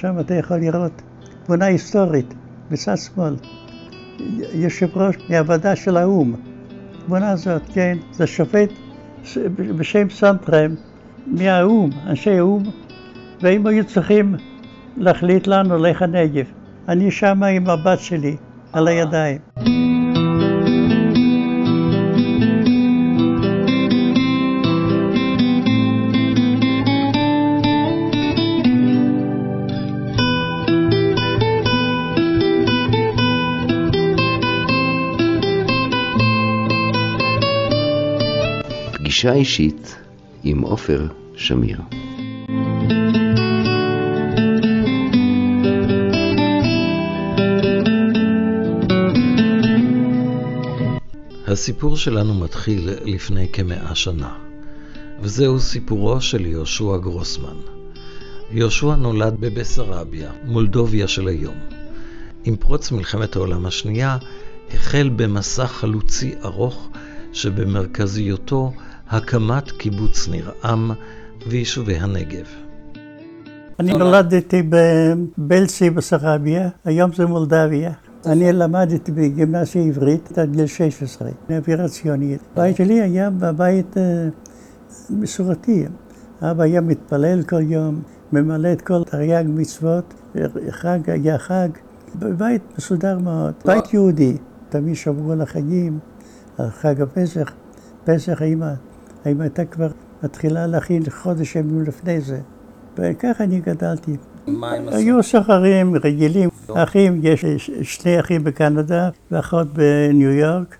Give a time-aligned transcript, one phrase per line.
[0.00, 1.02] שם אתה יכול לראות
[1.44, 2.34] תמונה היסטורית
[2.70, 3.36] בצד שמאל.
[4.52, 6.34] יושב ראש מהוועדה של האו"ם.
[6.98, 8.70] התמונה הזאת, כן, זה שופט
[9.78, 10.74] בשם סנטרם
[11.26, 12.62] מהאו"ם, אנשי האו"ם,
[13.42, 14.34] והם היו צריכים
[14.96, 16.44] להחליט לנו לך הנגב.
[16.88, 18.36] אני שמה עם הבת שלי
[18.72, 19.38] על הידיים.
[38.92, 39.96] פגישה אישית
[40.44, 41.80] עם עופר שמיר.
[51.50, 54.34] הסיפור שלנו מתחיל לפני כמאה שנה,
[55.20, 57.56] וזהו סיפורו של יהושע גרוסמן.
[58.50, 61.54] יהושע נולד בבסרביה, מולדוביה של היום.
[62.44, 64.18] עם פרוץ מלחמת העולם השנייה,
[64.74, 66.88] החל במסע חלוצי ארוך
[67.32, 68.72] שבמרכזיותו
[69.08, 70.90] הקמת קיבוץ ניר-עם
[71.46, 72.46] ויישובי הנגב.
[73.80, 77.92] אני נולדתי בבלסי בסרביה, היום זה מולדביה.
[78.26, 82.40] אני למדתי בגימנסיה עברית עד גיל 16, באווירה ציונית.
[82.52, 83.96] הבית שלי היה בבית
[85.10, 85.86] מסורתי.
[86.42, 90.14] אבא היה מתפלל כל יום, ממלא את כל תרי"ג מצוות,
[90.70, 91.68] חג היה חג.
[92.18, 94.36] בבית מסודר מאוד, בית יהודי.
[94.68, 95.98] תמיד שמרו על החגים,
[96.58, 97.52] על חג הפסח.
[98.04, 98.72] פסח אימא,
[99.24, 99.90] האמא הייתה כבר
[100.22, 102.40] מתחילה להכין חודש ימים לפני זה.
[102.98, 104.16] וככה אני גדלתי.
[104.46, 104.96] מה הם עשו?
[104.96, 110.76] היו סוחרים רגילים, אחים, יש שני אחים בקנדה ואחות בניו יורק,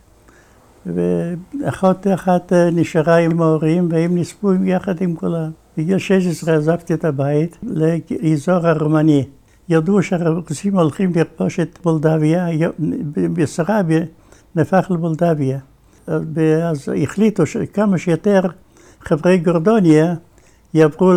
[0.87, 5.50] ואחות אחת נשארה עם ההורים והם נספו יחד עם כולם.
[5.78, 9.25] בגיל 16 עזבתי את הבית לאזור הרומני.
[9.69, 12.49] ידעו שהרוסים הולכים לכבוש את מולדביה,
[13.15, 14.00] בסרביה
[14.54, 15.59] נהפך למולדביה.
[16.06, 18.41] אז החליטו שכמה שיותר
[19.00, 20.15] חברי גורדוניה
[20.75, 21.12] יעברו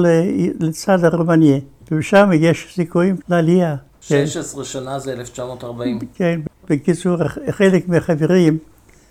[0.59, 1.61] לצד הרומני,
[1.91, 3.75] ושם יש סיכויים לעלייה.
[4.01, 5.99] 16 שנה זה 1940.
[6.15, 7.17] כן, בקיצור,
[7.49, 8.57] חלק מהחברים,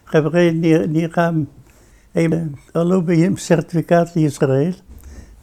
[0.06, 0.52] חברי
[0.88, 1.44] נירם,
[2.14, 2.30] הם
[2.74, 4.72] עלו עם סרטיפיקט לישראל,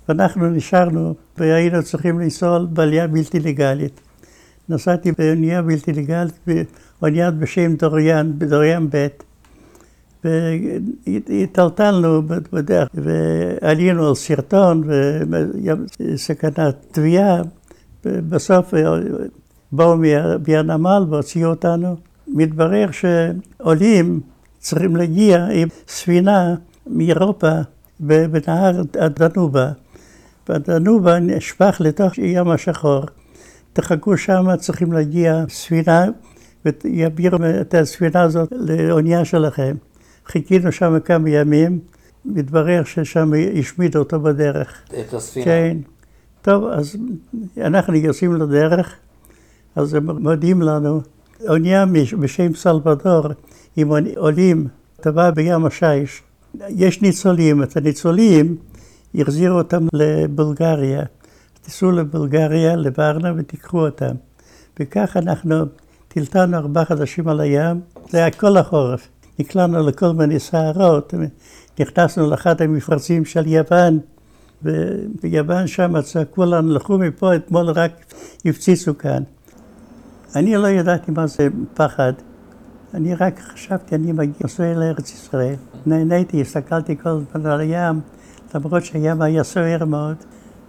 [0.10, 4.02] ואנחנו נשארנו והיינו צריכים לנסוע בעלייה בלתי לגלית.
[4.70, 6.40] נסעתי באונייה בלתי לגלית,
[7.02, 9.08] באונייה בשם דוריאן, בדוריאן ב',
[10.24, 12.22] והטלטלנו
[12.54, 14.84] בדרך, ועלינו על סרטון,
[16.00, 17.42] וסכנת תביעה.
[18.06, 18.74] בסוף
[19.72, 19.98] באו
[20.48, 21.96] מהנמל והוציאו אותנו.
[22.28, 24.20] מתברר שעולים
[24.60, 26.56] צריכים להגיע עם ספינה
[26.88, 27.52] מאירופה
[28.00, 29.72] בנהר הדנובה.
[30.50, 33.06] והדנובה נשפך לתוך ים השחור.
[33.74, 36.06] תחכו שם, צריכים להגיע ספינה
[36.66, 39.76] ויעבירו את הספינה הזאת לאונייה שלכם.
[40.32, 41.80] חיכינו שם כמה ימים,
[42.26, 44.82] מתברר ששם השמידו אותו בדרך.
[45.00, 45.46] את הספינה.
[45.46, 45.78] כן.
[46.42, 46.96] טוב, אז
[47.58, 48.96] אנחנו יוצאים לדרך,
[49.76, 51.02] אז הם מודיעים לנו,
[51.48, 51.86] אונייה
[52.20, 53.24] בשם סלבדור,
[53.78, 54.68] עם עולים,
[55.02, 56.22] טבע בים השיש.
[56.70, 58.58] יש ניצולים, את הניצולים
[59.16, 61.04] החזירו אותם לבולגריה.
[61.62, 64.16] תיסעו לבולגריה, לוורנה ותיקחו אותם.
[64.80, 65.56] וכך אנחנו
[66.08, 67.80] טלטלנו ארבעה חודשים על הים,
[68.10, 69.08] זה היה כל החורף.
[69.40, 71.14] נקלענו לכל מיני סערות,
[71.80, 74.00] נכנסנו לאחד המפרצים של יוון,
[74.64, 77.92] וביוון שם צעקו לנו, לכו מפה, אתמול רק
[78.46, 79.24] הפציצו כאן.
[80.36, 82.14] אני לא ידעתי מה זה פחד,
[82.94, 84.12] אני רק חשבתי, אני
[84.42, 85.56] נוסע לארץ ישראל.
[85.86, 88.00] נהניתי, הסתכלתי כל הזמן על הים,
[88.56, 90.16] למרות שהים היה סוער מאוד,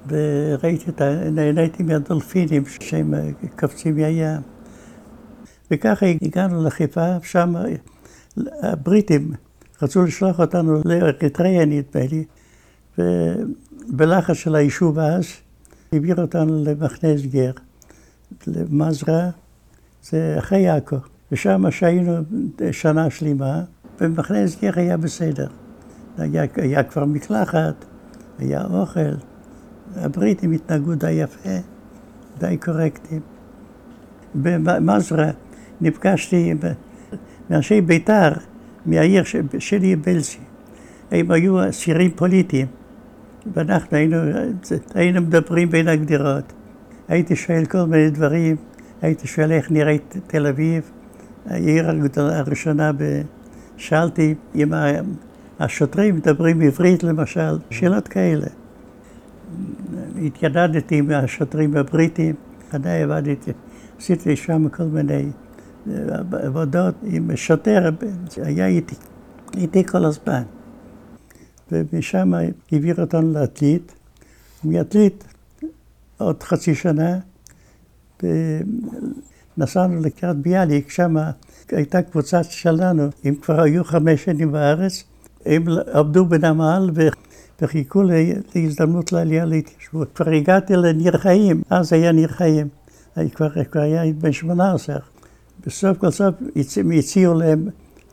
[0.09, 1.31] וראיתי את ה...
[1.31, 3.15] נהניתי מהדולפינים שהם
[3.59, 4.41] קופצים מהים.
[5.71, 7.55] וככה הגענו לחיפה, שם
[8.63, 9.33] הבריטים
[9.83, 12.25] רצו לשלוח אותנו לאריתריאה נדמה לי,
[12.99, 15.27] ובלחץ של היישוב אז
[15.93, 17.51] העביר אותנו למחנה הסגר,
[18.47, 19.31] למזרע,
[20.03, 20.97] זה אחרי עכו,
[21.33, 22.13] ושם שהיינו
[22.73, 23.63] שנה שלמה,
[24.01, 25.47] במחנה הסגר היה בסדר.
[26.19, 27.85] היה, היה כבר מקלחת,
[28.39, 29.15] היה אוכל,
[29.97, 31.57] הבריטים התנהגו די יפה,
[32.39, 33.21] די קורקטים.
[34.35, 35.31] במזרע
[35.81, 36.59] נפגשתי עם
[37.51, 38.33] מאנשי בית"ר,
[38.87, 39.23] מהעיר
[39.59, 40.39] שלי בלסי.
[41.11, 42.67] הם היו אסירים פוליטיים,
[43.55, 44.17] ואנחנו היינו,
[44.95, 46.53] היינו מדברים בין הגדרות.
[47.09, 48.57] הייתי שואל כל מיני דברים,
[49.03, 50.91] הייתי שואל איך נראית תל אביב,
[51.47, 52.91] העיר הראשונה.
[53.77, 54.73] שאלתי אם
[55.61, 58.47] השוטרים מדברים עברית למשל, שאלות כאלה.
[60.23, 62.35] התיידדתי עם השוטרים הבריטים,
[62.73, 63.53] עדיין עבדתי,
[63.99, 65.27] עשיתי שם כל מיני
[66.33, 67.91] עבודות עם שוטר,
[68.37, 68.95] היה איתי,
[69.57, 70.43] איתי כל הזמן.
[71.73, 72.33] ומשם
[72.73, 73.93] העביר אותנו לעתלית,
[74.65, 75.25] מעתלית
[76.19, 77.19] עוד חצי שנה,
[78.23, 81.17] ונסענו לקראת ביאליק, שם
[81.71, 85.05] הייתה קבוצה שלנו, הם כבר היו חמש שנים בארץ,
[85.47, 86.91] הם עבדו בנמל
[87.61, 88.03] וחיכו
[88.55, 90.09] להזדמנות לעלייה להתיישבות.
[90.15, 92.69] כבר הגעתי לניר חיים, אז היה ניר חיים,
[93.35, 94.99] כבר, כבר היה בן שמונה עשר.
[95.67, 96.35] בסוף כל סוף
[96.99, 97.69] הציעו להם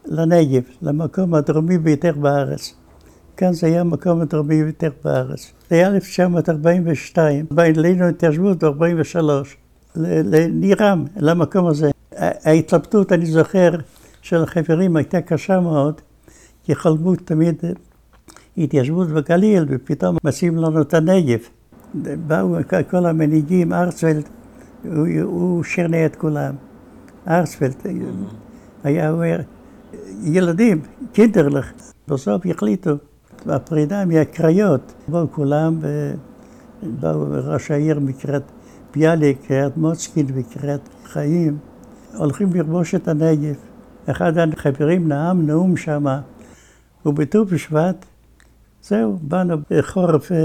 [0.06, 2.74] לנגב, למקום הדרומי ביותר בארץ.
[3.38, 5.52] כאן זה היה המקום הדרומי ביותר בארץ.
[5.70, 9.20] זה היה 1942, בא אלינו התיישבות ב-43,
[9.96, 11.92] לנירם, למקום הזה.
[12.18, 13.72] ההתלבטות, אני זוכר,
[14.22, 16.02] של החברים הייתה קשה מאוד,
[16.64, 17.56] כי חלמו תמיד
[18.58, 21.40] התיישבות בגליל, ופתאום מציעים לנו את הנגב.
[22.28, 22.56] באו
[22.90, 24.24] כל המנהיגים, ארצפלד,
[24.84, 26.67] הוא, הוא שכנע את כולם.
[27.28, 27.76] ארצפלד,
[28.84, 29.40] היה אומר,
[30.24, 30.82] ילדים,
[31.14, 31.72] קינדרלך.
[32.08, 32.92] בסוף החליטו,
[33.46, 35.80] בפרידה מהקריות, באו כולם,
[36.84, 38.44] ובאו ראש העיר מקריית
[38.94, 41.58] ביאליק, קריית מוצקין וקריית חיים,
[42.18, 43.56] הולכים לרבוש את הנגב.
[44.06, 46.22] אחד החברים נאם נאום שמה,
[47.06, 48.06] ובט"ו בשבט,
[48.82, 50.38] זהו, באנו בחורף אה,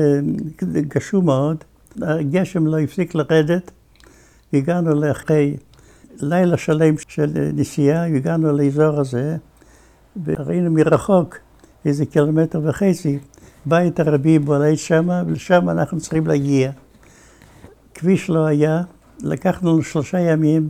[0.62, 1.56] גשום מאוד,
[2.02, 3.70] הגשם לא הפסיק לרדת,
[4.52, 5.56] הגענו לאחרי
[6.20, 9.36] לילה שלם של נסיעה, הגענו לאזור הזה,
[10.24, 11.36] וראינו מרחוק
[11.84, 13.18] איזה קילומטר וחצי,
[13.66, 16.70] בית ערבי בולט שמה, ולשם אנחנו צריכים להגיע.
[17.94, 18.82] כביש לא היה,
[19.22, 20.68] לקחנו לנו שלושה ימים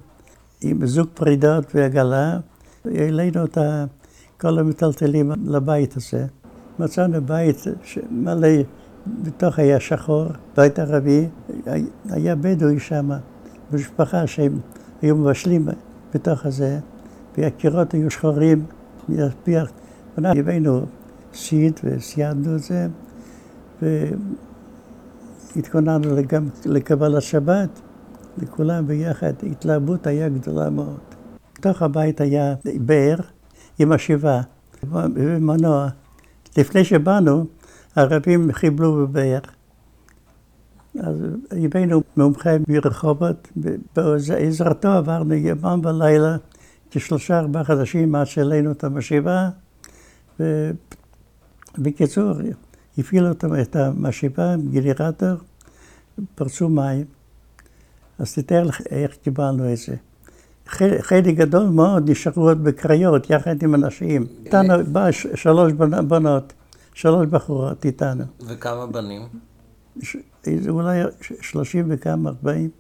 [0.60, 2.38] עם זוג פרידות ועגלה,
[2.84, 3.58] העלינו את
[4.40, 6.26] כל המטלטלים לבית הזה.
[6.78, 7.56] מצאנו בית
[8.10, 8.48] מלא,
[9.06, 11.28] בתוך היה שחור, בית ערבי,
[12.10, 13.10] היה בדואי שם,
[13.72, 14.58] משפחה שהם
[15.02, 15.68] היו מבשלים
[16.14, 16.78] בתוך הזה,
[17.38, 18.64] והקירות היו שחורים,
[19.08, 19.70] להספיח.
[20.18, 20.86] אנחנו הבאנו
[21.34, 22.86] סיד וסיידנו את זה,
[25.56, 27.80] והתכוננו גם לקבלת שבת,
[28.38, 31.00] לכולם ביחד, התלהבות היה גדולה מאוד.
[31.58, 33.16] בתוך הבית היה באר
[33.78, 34.42] עם השבעה
[34.90, 35.88] ומנוע.
[36.58, 37.44] לפני שבאנו,
[37.96, 39.38] הערבים חיבלו בבאר.
[41.00, 41.16] אז
[41.50, 43.48] הבאנו מומחה מרחובות,
[43.96, 46.36] בעזרתו עברנו ימם ולילה
[46.90, 49.48] כשלושה ארבעה חודשים עד שהעלינו את המשאבה.
[51.78, 52.32] ובקיצור,
[52.98, 53.30] הפעילו
[53.62, 55.36] את המשאבה עם גנרטור,
[56.34, 57.04] פרצו מים.
[58.18, 59.96] אז תתאר לך איך קיבלנו את זה.
[61.00, 64.26] חלק גדול מאוד נשארו עוד בקריות יחד עם אנשים.
[64.44, 65.72] איתנו בא שלוש
[66.08, 66.52] בנות,
[66.94, 68.24] שלוש בחורות איתנו.
[68.46, 69.22] וכמה בנים?
[70.68, 71.00] אולי
[71.40, 72.70] שלושים וכמה, ארבעים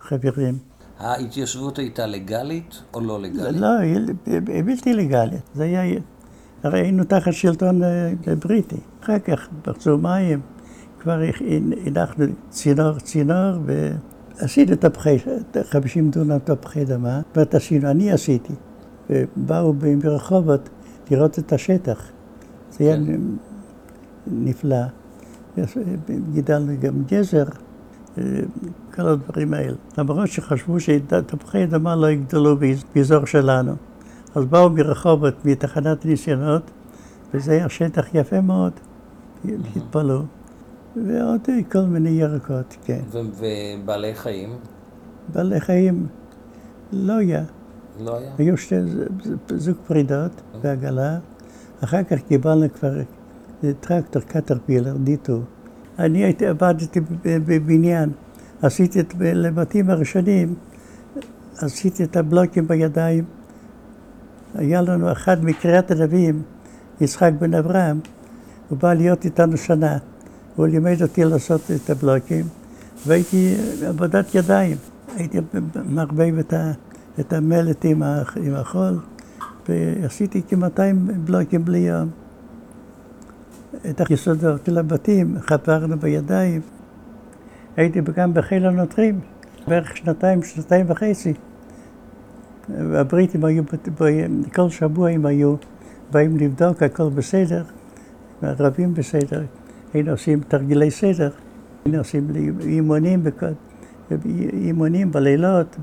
[0.00, 0.58] חברים.
[0.98, 3.60] ההתיישבות הייתה לגלית או לא לגלית?
[3.60, 5.42] לא, היא בלתי לגלית.
[5.54, 6.00] זה היה...
[6.62, 8.76] הרי היינו תחת שלטון אה, בריטי.
[9.02, 10.40] אחר כך פרצו מים,
[10.98, 11.20] כבר
[11.86, 15.18] הנחנו צינור צינור, ועשינו את הפחי,
[15.62, 18.52] 50 דונם תפוחי אדמה, ואת עשינו, אני עשיתי.
[19.10, 20.68] ובאו ברחובות
[21.10, 22.10] לראות את השטח.
[22.70, 23.20] זה היה כן.
[24.26, 24.84] נפלא.
[26.32, 27.44] גידלנו גם גזר,
[28.18, 28.22] אה,
[28.94, 29.76] כל הדברים האלה.
[29.98, 32.56] למרות שחשבו שתפוחי אדמה לא יגדלו
[32.94, 33.72] באזור שלנו.
[34.34, 36.70] אז באו מרחובות, מתחנת ניסיונות,
[37.34, 38.72] וזה היה שטח יפה מאוד,
[39.76, 40.20] התפלאו.
[40.96, 41.40] ועוד
[41.72, 43.00] כל מיני ירקות, כן.
[43.10, 44.56] ובעלי חיים?
[45.32, 46.06] בעלי חיים
[46.92, 47.44] לא היה.
[48.00, 48.32] לא היה?
[48.38, 48.74] היו שתי
[49.48, 51.18] זוג פרידות ועגלה.
[51.84, 52.92] אחר כך קיבלנו כבר
[53.80, 55.40] טרקטור קטרפילר, דיטו.
[55.98, 58.10] אני הייתי, עבדתי בבניין,
[58.62, 60.54] עשיתי את, לבתים הראשונים,
[61.58, 63.24] עשיתי את הבלוקים בידיים.
[64.54, 66.42] היה לנו אחד מקריית הנביאים,
[67.00, 68.00] יצחק בן אברהם,
[68.68, 69.98] הוא בא להיות איתנו שנה.
[70.56, 72.44] הוא לימד אותי לעשות את הבלוקים,
[73.06, 73.54] והייתי
[73.86, 74.76] עבודת ידיים.
[75.16, 75.38] הייתי
[75.84, 76.54] מערבב את,
[77.20, 78.02] את המלט עם,
[78.36, 78.98] עם החול,
[79.68, 80.80] ועשיתי כ-200
[81.24, 82.23] בלוקים בלי יום.
[83.90, 86.60] את היסודות של הבתים חפרנו בידיים.
[87.76, 89.20] הייתי גם בחיל הנוטרים,
[89.68, 91.34] בערך שנתיים, שנתיים וחצי.
[92.78, 93.62] הבריטים היו,
[94.54, 95.54] כל שבוע הם היו
[96.10, 97.64] באים לבדוק, הכל בסדר,
[98.42, 99.42] הערבים בסדר.
[99.94, 101.30] היינו עושים תרגילי סדר,
[101.84, 102.28] היינו עושים
[102.60, 103.22] אימונים,
[104.52, 105.76] אימונים בלילות,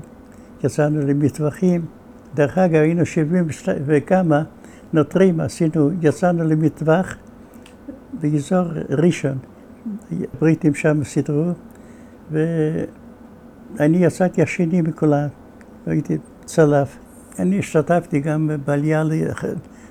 [0.64, 1.84] יצאנו למטווחים.
[2.34, 4.42] דרך אגב, היינו שבעים וכמה
[4.92, 7.16] נוטרים, עשינו, יצאנו למטווח
[8.12, 9.38] באזור ראשון.
[10.10, 11.52] הבריטים שם סידרו,
[12.30, 15.28] ואני יצאתי השני מכולם,
[15.86, 16.98] הייתי צלף.
[17.38, 19.04] אני השתתפתי גם בעלייה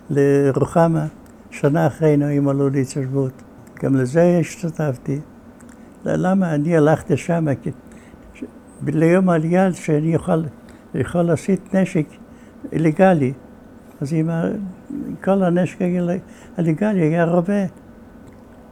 [0.09, 1.07] לרוחמה,
[1.49, 3.41] שנה אחרינו הם עלו להתיישבות.
[3.83, 5.19] גם לזה השתתפתי.
[6.05, 7.45] למה אני הלכתי שם?
[8.87, 10.45] ליום העלייה שאני יכול,
[10.95, 12.05] יכול להסיט נשק
[12.71, 13.33] לגלי.
[14.01, 14.29] אז עם
[15.23, 15.77] כל הנשק
[16.57, 17.65] הלגלי היה רובה.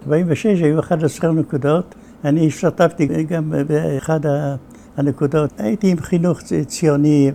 [0.03, 4.19] 46 היו 11 נקודות, אני השתתפתי גם באחד
[4.97, 5.53] הנקודות.
[5.57, 7.31] הייתי עם חינוך ציוני,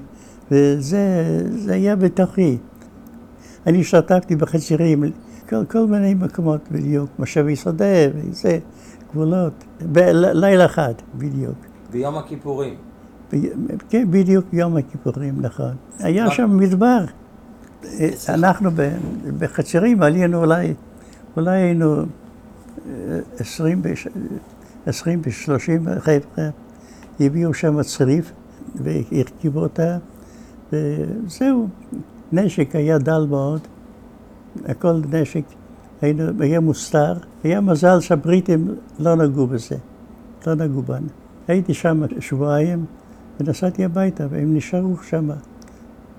[0.51, 1.27] וזה
[1.69, 2.59] היה בתוכי.
[3.67, 5.05] אני השתתפתי בחצירים,
[5.49, 8.59] כל, כל מיני מקומות בדיוק, משאבי שדה וזה,
[9.11, 11.57] גבולות, בלילה אחד בדיוק.
[11.91, 12.75] ביום הכיפורים.
[13.33, 13.37] ב,
[13.89, 15.75] כן, בדיוק יום הכיפורים, נכון.
[15.99, 17.05] היה שם מדבר.
[18.29, 18.71] אנחנו
[19.39, 20.75] בחצרים עלינו אולי,
[21.37, 22.03] אולי היינו
[24.87, 26.49] עשרים ושלושים חבר'ה,
[27.21, 28.33] הביאו שם צריף
[28.75, 29.99] והרכיבו אותה,
[30.73, 31.69] וזהו,
[32.33, 33.61] נשק היה דל מאוד,
[34.65, 35.45] הכל נשק
[36.03, 37.15] היינו, היה מוסתר,
[37.45, 39.77] היה מזל שהבריטים לא נגעו בזה,
[40.47, 41.09] לא נגעו בנו.
[41.49, 42.85] הייתי שם שבועיים
[43.41, 45.31] ונסעתי הביתה, והם נשארו שם,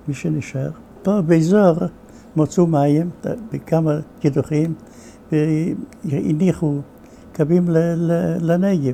[0.08, 0.72] מי שנשאר.
[1.04, 1.76] פה באזור
[2.36, 3.10] מצאו מים
[3.54, 4.74] בכמה קידוחים
[5.32, 6.80] והניחו
[7.36, 7.66] קווים
[8.42, 8.94] לנגב.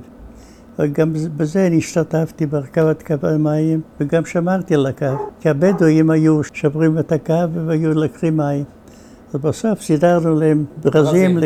[0.80, 5.06] וגם בזה אני השתתפתי בהרכבת קו המים וגם שמרתי על הקו,
[5.40, 8.64] כי הבדואים היו שוברים את הקו והיו לקחים מים.
[9.34, 11.38] אז בסוף סידרנו להם ברזים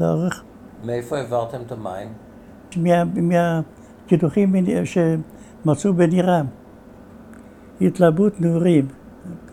[0.00, 0.42] לאורך.
[0.84, 2.08] מאיפה העברתם את המים?
[3.14, 4.54] מהקידוחים
[4.84, 6.46] שמצאו בנירם.
[7.80, 8.86] התלהבות נעורים,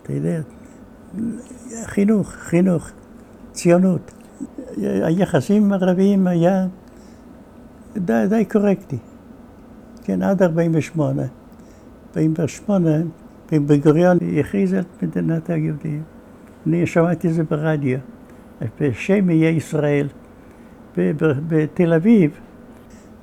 [0.02, 0.40] אתה יודע,
[1.84, 2.90] חינוך, חינוך,
[3.52, 4.12] ציונות.
[4.76, 6.66] היחסים הערביים היה
[7.96, 8.98] די, די קורקטי.
[10.04, 11.22] כן, עד 48.
[12.10, 12.90] 48,
[13.52, 16.02] בן גוריון הכריז על מדינת היהודים.
[16.66, 17.98] אני שמעתי את זה ברדיו,
[18.80, 20.08] בשם יהיה ישראל.
[21.48, 22.30] בתל אביב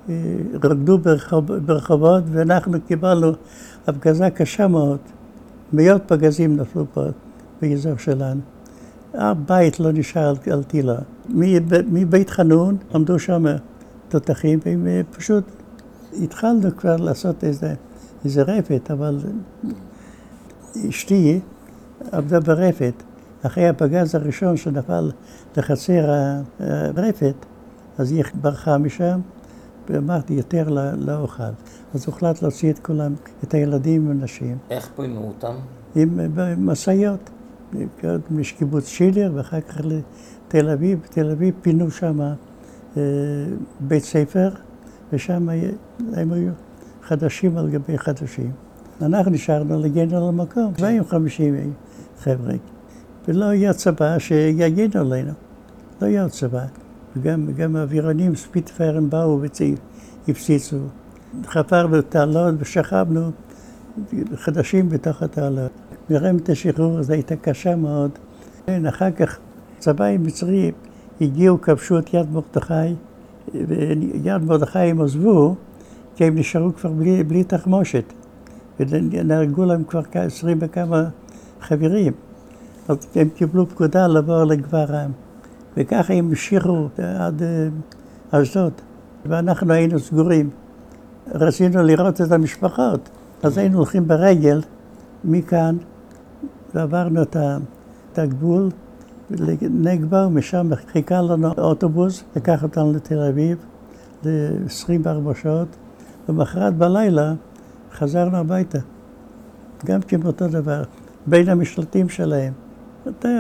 [0.10, 0.16] אה,
[0.54, 0.98] רקדו
[1.66, 3.32] ברחובות ואנחנו קיבלנו
[3.88, 5.00] הפגזה קשה מאוד.
[5.74, 7.02] מאות פגזים נפלו פה
[7.62, 8.42] באזור שלנו.
[9.16, 10.96] אף בית לא נשאר על טילה.
[11.70, 13.46] מבית חנון עמדו שם
[14.10, 15.44] תותחים, ופשוט
[16.24, 17.74] התחלנו כבר לעשות איזה,
[18.26, 19.20] איזה רפת, אבל
[20.90, 21.40] אשתי
[22.12, 22.94] עבדה ברפת.
[23.46, 25.12] אחרי הפגז הראשון שנפל
[25.58, 26.14] לחצר
[26.60, 27.36] הרפת,
[27.98, 29.20] אז היא ברחה משם,
[29.90, 31.44] ואמרתי, יותר לא אוכל.
[31.94, 34.58] אז הוחלט להוציא את כולם, את הילדים והנשים.
[34.70, 35.56] איך פינו אותם?
[35.96, 36.20] עם
[36.58, 37.30] משאיות.
[38.32, 41.00] מקיבוץ שילר ואחר כך לתל אביב.
[41.04, 43.02] בתל אביב פינו שם אה,
[43.80, 44.50] בית ספר,
[45.14, 45.50] ושם
[46.14, 46.52] הם היו
[47.04, 48.52] חדשים על גבי חדשים.
[49.02, 51.74] אנחנו נשארנו לגן על המקום, 250
[52.20, 52.54] חבר'ה.
[53.28, 55.32] ולא היה צבא שיגן עלינו,
[56.02, 56.66] לא היה צבא.
[57.16, 59.42] וגם גם האווירונים, ספיטפיירים באו
[60.28, 60.78] והפציצו.
[61.46, 63.32] חפרנו תעלות ושכבנו
[64.36, 65.72] חדשים בתוך התעלות.
[66.10, 68.12] מלחמת השחרור הזו הייתה קשה מאוד.
[68.66, 69.40] כן, אחר כך
[69.80, 70.72] צבא מצרי
[71.22, 72.74] הגיעו, כבשו את יד מרדכי,
[73.54, 75.56] ויד מרדכי הם עזבו,
[76.16, 78.14] כי הם נשארו כבר בלי, בלי תחמושת.
[78.80, 81.04] ונהרגו להם כבר עשרים וכמה
[81.62, 82.14] חברים.
[82.88, 85.12] אז הם קיבלו פקודה לעבור לגברם.
[85.78, 88.74] וככה הם המשיכו עד אה, אשדוד.
[89.26, 90.50] ואנחנו היינו סגורים.
[91.32, 93.10] רצינו לראות את המשפחות,
[93.44, 94.62] אז היינו הולכים ברגל
[95.24, 95.78] מכאן
[96.76, 98.70] ועברנו את הגבול
[99.30, 103.58] לנגבה, ומשם חיכה לנו אוטובוס, לקח אותנו לתל אביב
[104.24, 105.68] ל-24 שעות,
[106.30, 107.34] ומחרת בלילה
[107.92, 108.80] חזרנו הביתה.
[109.86, 110.84] גם כן אותו דבר,
[111.28, 112.54] בין המשלטים שלהם.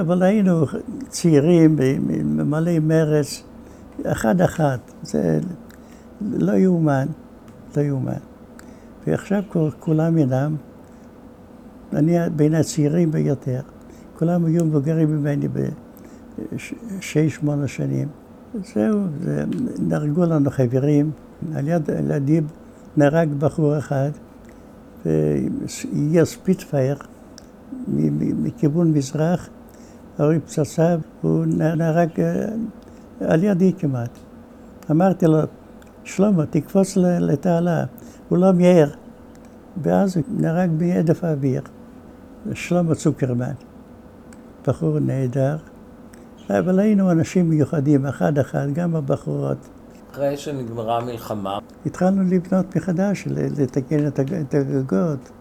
[0.02, 0.66] אבל היינו
[1.08, 1.80] צעירים,
[2.24, 3.44] מלא מרץ,
[4.06, 4.78] אחד-אחד.
[5.04, 5.40] זה
[6.22, 7.08] לא יאומן,
[7.78, 8.13] לא יאומן.
[9.08, 9.44] ועכשיו
[9.80, 10.56] כולם אינם.
[11.96, 13.62] אני בין הצעירים ביותר.
[14.18, 18.08] כולם היו מבוגרים ממני בשש, שמונה שנים.
[18.74, 19.44] זהו, זה,
[19.80, 21.12] נהרגו לנו חברים.
[21.56, 22.52] על יד הג'יפ
[22.98, 24.10] נהרג בחור אחד,
[25.06, 26.98] והגיע ספיטפייר
[27.88, 29.50] מכיוון מזרח,
[30.18, 31.46] הוריד פצצה, הוא
[31.78, 32.46] נהרג אה,
[33.20, 34.18] על ידי כמעט.
[34.92, 35.40] אמרתי לו,
[36.04, 37.86] שלמה, תקפוץ לתעלה.
[38.30, 38.90] הוא לא מיהר.
[39.82, 41.62] ואז הוא נהרג בהדף האוויר.
[42.54, 43.54] שלמה צוקרמן.
[44.68, 45.58] בחור נהדר.
[46.50, 49.58] אבל היינו אנשים מיוחדים, אחד-אחד, גם הבחורות.
[50.12, 55.32] אחרי שנגמרה המלחמה, התחלנו לבנות מחדש, לתקן את הג- את הגגות,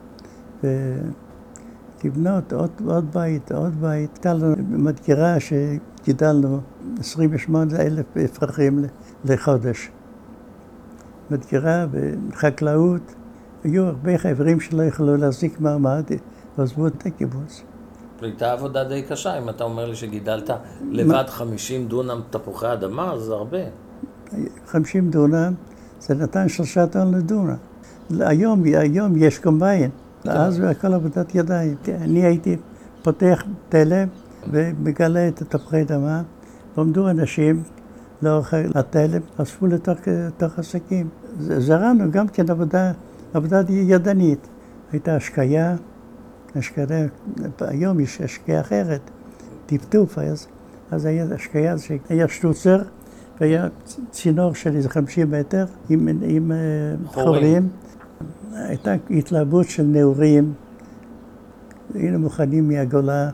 [2.04, 4.10] ולבנות עוד, עוד בית, עוד בית.
[4.10, 6.60] הייתה לנו מדגרה שגידלנו
[6.98, 8.06] 28 אלף
[8.38, 8.84] פרחים
[9.24, 9.90] לחודש.
[11.30, 13.14] מדגרה וחקלאות.
[13.64, 16.02] היו הרבה חברים שלא יכלו להחזיק מעמד,
[16.58, 17.62] ועזבו את הקיבוץ.
[18.20, 20.50] זו הייתה עבודה די קשה, אם אתה אומר לי שגידלת
[20.90, 23.58] לבד 50 דונם תפוחי אדמה, זה הרבה.
[24.66, 25.54] 50 דונם,
[26.00, 27.54] זה נתן שלושה טון לדונם.
[28.20, 29.90] היום, היום יש קומביין,
[30.24, 31.76] אז זה הכל עבודת ידיים.
[31.88, 32.56] אני הייתי
[33.02, 34.08] פותח תלם
[34.50, 36.22] ומגלה את התפוחי אדמה,
[36.76, 37.62] ועמדו אנשים
[38.22, 41.08] לאורך התלם, אספו לתוך השקים.
[41.40, 42.92] ז- זרענו גם כן עבודה,
[43.34, 44.48] עבודה ידנית.
[44.92, 45.76] הייתה השקיה,
[46.56, 46.86] השקיה,
[47.60, 49.00] היום יש השקיה אחרת,
[49.66, 50.46] טפטוף, אז,
[50.90, 51.74] אז היה השקיה,
[52.08, 52.82] היה שטוצר,
[53.40, 53.68] והיה
[54.10, 56.58] צינור של איזה 50 מטר עם, עם אה,
[57.06, 57.68] חורים.
[58.52, 60.52] הייתה התלהבות של נעורים,
[61.94, 63.30] היינו מוכנים מהגולה,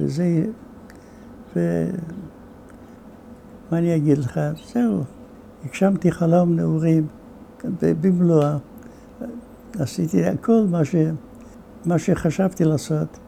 [0.00, 0.44] וזה...
[1.56, 1.84] ו...
[3.70, 4.40] מה אני אגיד לך?
[4.72, 5.02] זהו,
[5.64, 7.06] הגשמתי חלום נעורים
[7.64, 8.58] ב- במלואו.
[9.78, 10.94] עשיתי הכל מה, ש...
[11.86, 13.18] מה שחשבתי לעשות.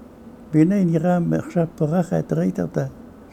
[0.54, 2.84] והנה נראה עכשיו פורחת, ראית אותה.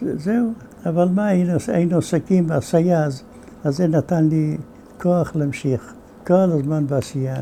[0.01, 0.51] זה- זהו,
[0.85, 1.25] אבל מה,
[1.67, 3.23] היינו, עסקים בעשייה, אז,
[3.63, 4.57] זה נתן לי
[5.01, 5.93] כוח להמשיך.
[6.27, 7.35] כל הזמן בעשייה.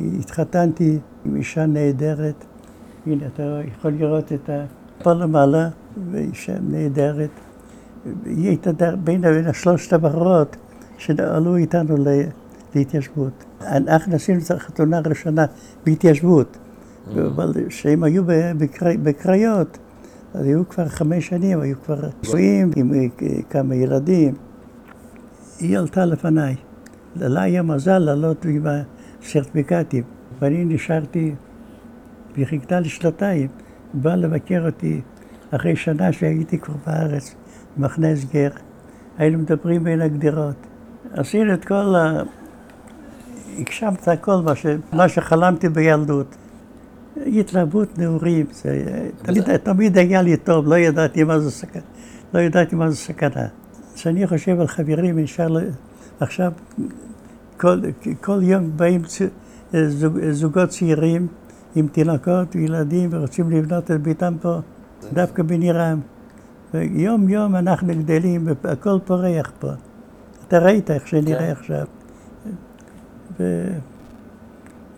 [0.00, 2.44] התחתנתי עם אישה נהדרת.
[3.06, 3.42] הנה, אתה
[3.76, 4.64] יכול לראות את ה...
[5.02, 5.68] פה למעלה,
[6.10, 7.30] ואישה נהדרת.
[8.24, 8.70] היא הייתה
[9.04, 10.56] בין בין השלושת הבחורות
[10.98, 11.94] שעלו איתנו
[12.74, 13.44] להתיישבות.
[13.60, 15.46] אנחנו עשינו את החתונה הראשונה
[15.86, 16.58] בהתיישבות,
[17.18, 19.78] אבל כשהם היו ב- בקר- בקריות,
[20.34, 23.06] אז היו כבר חמש שנים, היו כבר נשואים עם אה,
[23.50, 24.34] כמה ילדים.
[25.60, 26.56] היא עלתה לפניי.
[27.16, 28.66] לה היה מזל לעלות עם
[29.22, 30.04] הסרטיפיקטים,
[30.40, 31.34] ואני נשארתי,
[32.34, 33.48] והיא חיכתה לי שנתיים,
[33.94, 35.00] באה לבקר אותי
[35.50, 37.34] אחרי שנה שהייתי כבר בארץ,
[37.76, 38.50] במחנה הסגר.
[39.18, 40.66] היינו מדברים בין הגדרות.
[41.12, 42.22] עשינו את כל ה...
[43.58, 44.66] הגשמת הכל מה, ש...
[44.92, 46.36] מה שחלמתי בילדות.
[47.16, 49.08] התלהבות נעורים, זה...
[49.22, 51.82] תמיד, תמיד היה לי טוב, לא ידעתי מה זה סכנה.
[52.34, 53.46] לא ידעתי מה זה סכנה.
[53.94, 55.48] כשאני חושב על חברים, נשאר.
[56.20, 56.52] עכשיו,
[57.56, 57.80] כל,
[58.20, 59.22] כל יום באים צ...
[59.72, 61.26] זוג, זוגות צעירים
[61.74, 64.58] עם תינוקות וילדים ורוצים לבנות את ביתם פה,
[65.12, 66.00] דווקא בנירם.
[66.74, 69.70] ויום יום אנחנו גדלים, והכל פורח פה.
[70.48, 71.50] אתה ראית איך שנראה כן.
[71.50, 71.86] עכשיו.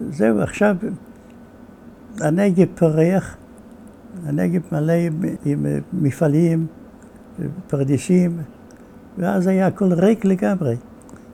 [0.00, 0.76] וזהו, עכשיו
[2.20, 3.36] הנגב פורח,
[4.26, 6.66] הנגב מלא עם, עם מפעלים,
[7.66, 8.42] פרדיסים,
[9.18, 10.76] ואז היה הכל ריק לגמרי,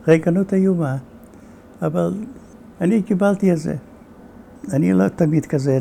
[0.09, 0.97] ריקנות איומה.
[1.83, 2.14] אבל
[2.81, 3.75] אני קיבלתי את זה.
[4.73, 5.79] אני לא תמיד כזה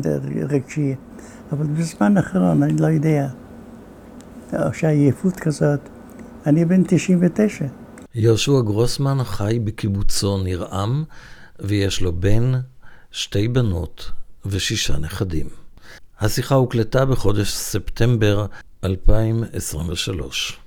[0.48, 0.94] רגשי,
[1.52, 3.28] אבל בזמן האחרון, אני לא יודע,
[4.52, 5.80] או שהעייפות כזאת,
[6.46, 7.64] אני בן 99.
[8.14, 11.04] יהושע גרוסמן חי בקיבוצו נרעם,
[11.60, 12.52] ויש לו בן,
[13.10, 14.12] שתי בנות
[14.50, 15.48] ושישה נכדים.
[16.20, 18.46] השיחה הוקלטה בחודש ספטמבר
[18.84, 20.58] 2023.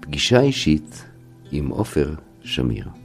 [0.00, 1.04] פגישה אישית
[1.52, 3.01] עם עופר שמיר.